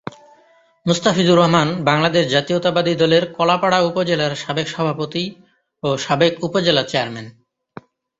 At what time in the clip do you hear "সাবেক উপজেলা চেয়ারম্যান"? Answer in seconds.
5.97-7.27